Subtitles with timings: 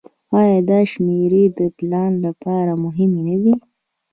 [0.39, 3.53] آیا دا شمیرې د پلان لپاره مهمې نه دي؟